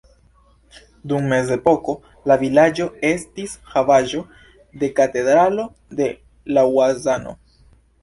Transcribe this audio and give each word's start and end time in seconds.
Dum 1.11 1.27
mezepoko 1.33 1.95
la 2.31 2.39
vilaĝo 2.45 2.89
estis 3.11 3.55
havaĵo 3.75 4.25
de 4.25 4.85
la 4.87 4.93
katedralo 5.03 5.71
de 6.03 6.13
Laŭzano. 6.61 7.41